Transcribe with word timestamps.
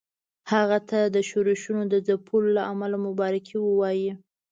هغه 0.51 0.77
ته 0.89 0.99
د 1.15 1.17
ښورښونو 1.27 1.83
د 1.93 1.95
ځپلو 2.07 2.49
له 2.57 2.61
امله 2.71 2.97
مبارکي 3.07 3.55
ووايي. 3.61 4.11